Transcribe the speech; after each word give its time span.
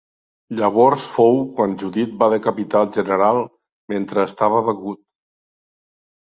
Llavors 0.59 1.01
fou 1.17 1.35
quan 1.59 1.75
Judit 1.83 2.15
va 2.23 2.29
decapitar 2.35 2.81
el 2.85 2.89
general 2.97 3.43
mentre 3.95 4.25
estava 4.31 4.65
begut. 4.71 5.03